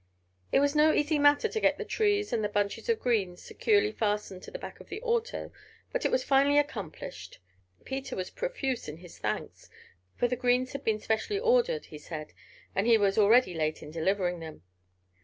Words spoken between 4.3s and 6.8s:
to the back of the auto, but it was finally